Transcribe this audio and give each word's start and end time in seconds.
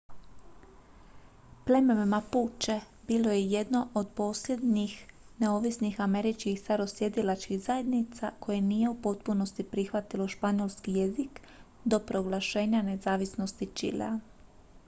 pleme 1.65 1.95
mapuche 2.13 2.77
bilo 3.09 3.31
je 3.35 3.39
i 3.43 3.51
jedno 3.51 3.81
od 3.93 4.09
posljednjih 4.19 5.05
neovisnih 5.39 6.01
američkih 6.07 6.59
starosjedilačkih 6.61 7.61
zajednica 7.63 8.31
koje 8.39 8.61
nije 8.71 8.89
u 8.89 8.97
potpunosti 9.01 9.63
prihvatilo 9.71 10.27
španjolski 10.37 10.93
jezik 10.99 11.41
do 11.85 11.99
proglašenja 12.11 12.81
nezavisnosti 12.91 13.69
čilea 13.75 14.19